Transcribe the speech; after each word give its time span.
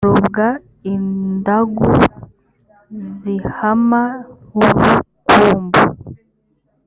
robwa 0.07 0.47
indagu 0.93 1.87
zihama 3.17 4.03
nkurukumbi 4.49 5.81